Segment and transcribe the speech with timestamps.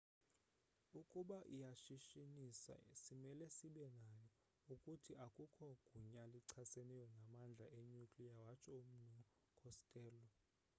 [0.99, 4.27] "ukuba iyashishinisa simele sibe nayo.
[4.73, 9.15] ukuthi, akukho gunya lichaseneyo namandla enuclear watsho umnu
[9.61, 10.23] costello